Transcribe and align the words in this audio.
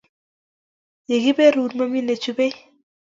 Ye 1.09 1.17
kiberur 1.23 1.71
mami 1.77 1.99
nechubei 2.05 2.55